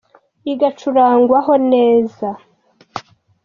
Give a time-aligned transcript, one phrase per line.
[0.51, 2.29] Igacurangwa ho ineza